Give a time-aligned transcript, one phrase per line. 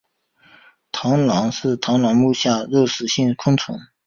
[0.91, 3.79] 螳䗛是螳䗛目下的肉食性昆虫。